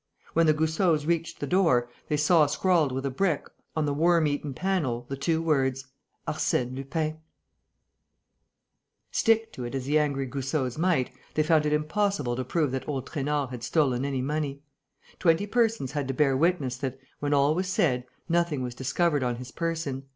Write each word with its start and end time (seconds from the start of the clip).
When 0.33 0.47
the 0.47 0.53
Goussots 0.55 1.05
reached 1.05 1.39
the 1.39 1.45
door, 1.45 1.87
they 2.07 2.17
saw 2.17 2.47
scrawled 2.47 2.91
with 2.91 3.05
a 3.05 3.11
brick, 3.11 3.47
on 3.75 3.85
the 3.85 3.93
worm 3.93 4.25
eaten 4.25 4.51
panel, 4.55 5.05
the 5.09 5.15
two 5.15 5.43
words: 5.43 5.85
"ARSÈNE 6.27 6.75
LUPIN." 6.75 7.19
Stick 9.11 9.53
to 9.53 9.63
it 9.63 9.75
as 9.75 9.85
the 9.85 9.99
angry 9.99 10.25
Goussots 10.25 10.79
might, 10.79 11.11
they 11.35 11.43
found 11.43 11.67
it 11.67 11.73
impossible 11.73 12.35
to 12.35 12.43
prove 12.43 12.71
that 12.71 12.89
old 12.89 13.05
Trainard 13.05 13.51
had 13.51 13.61
stolen 13.61 14.03
any 14.03 14.23
money. 14.23 14.63
Twenty 15.19 15.45
persons 15.45 15.91
had 15.91 16.07
to 16.07 16.15
bear 16.15 16.35
witness 16.35 16.77
that, 16.77 16.97
when 17.19 17.31
all 17.31 17.53
was 17.53 17.67
said, 17.67 18.03
nothing 18.27 18.63
was 18.63 18.73
discovered 18.73 19.21
on 19.21 19.35
his 19.35 19.51
person. 19.51 20.07